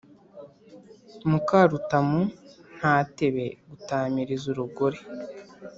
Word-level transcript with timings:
Mukarutamu 1.29 2.21
ntatebe 2.77 3.45
gutamiriza 3.69 4.45
urugore 4.53 4.99